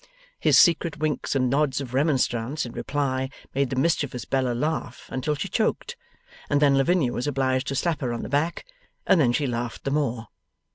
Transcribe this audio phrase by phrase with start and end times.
[0.39, 5.35] His secret winks and nods of remonstrance, in reply, made the mischievous Bella laugh until
[5.35, 5.95] she choked,
[6.49, 8.65] and then Lavinia was obliged to slap her on the back,
[9.05, 10.29] and then she laughed the more.